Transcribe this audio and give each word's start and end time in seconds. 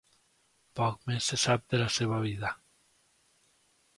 Poc 0.79 0.95
més 1.09 1.27
se 1.33 1.37
sap 1.41 1.67
de 1.75 1.81
la 1.83 1.91
seva 1.97 2.19
vida. 2.25 2.53